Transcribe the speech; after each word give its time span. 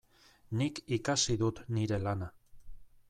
Nik 0.61 0.81
ikasi 0.97 1.37
dut 1.43 1.61
nire 1.79 2.01
lana. 2.09 2.31